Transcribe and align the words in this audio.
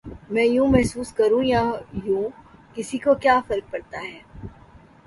میں 0.29 0.45
یوں 0.45 0.67
محسوس 0.67 1.13
کروں 1.13 1.43
یا 1.43 1.61
یوں، 2.05 2.23
کسی 2.75 2.97
کو 2.97 3.15
کیا 3.15 3.39
فرق 3.47 3.71
پڑتا 3.71 3.99
ہے؟ 4.01 4.19